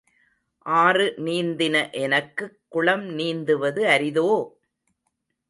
[0.65, 4.27] ஆறு நீந்தின எனக்குக் குளம் நீந்துவது அரிதோ?